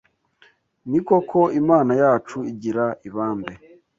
[0.89, 3.53] Ni koko Imana yacu igira ibambe